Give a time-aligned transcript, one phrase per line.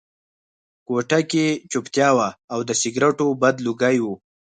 [0.87, 4.13] کوټه کې چوپتیا وه او د سګرټو بد لوګي وو